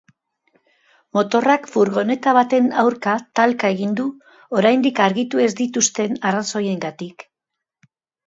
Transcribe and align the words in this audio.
Motorrak 1.17 1.67
furgoneta 1.73 2.31
baten 2.37 2.69
aurka 2.85 3.13
talka 3.39 3.71
egin 3.75 3.93
du, 4.01 4.07
oraindik 4.61 5.01
argitu 5.07 5.45
ez 5.45 5.51
dituzten 5.61 6.17
arrazoiengatik. 6.31 7.25